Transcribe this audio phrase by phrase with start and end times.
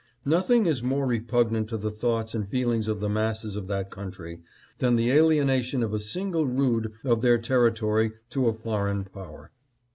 [0.25, 3.91] Nothing is more re pugnant to the thoughts and feelings of the masses of that
[3.91, 4.41] country
[4.79, 9.51] than the alienation of a single rood of their territory to a foreign power.